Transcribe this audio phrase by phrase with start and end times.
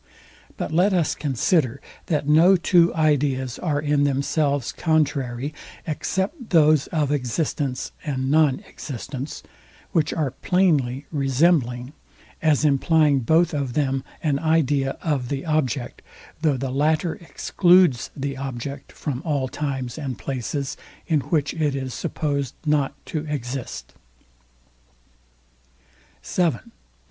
[0.57, 5.53] But let us consider, that no two ideas are in themselves contrary,
[5.85, 9.43] except those of existence and non existence,
[9.91, 11.93] which are plainly resembling,
[12.41, 16.01] as implying both of them an idea of the object;
[16.41, 21.93] though the latter excludes the object from all times and places, in which it is
[21.93, 23.93] supposed not to exist.